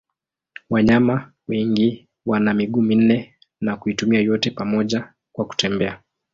[0.69, 6.01] Wanyama wengi wana miguu minne na kuitumia yote pamoja kwa kutembea.